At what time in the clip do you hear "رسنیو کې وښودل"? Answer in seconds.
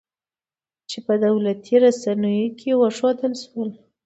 1.85-3.33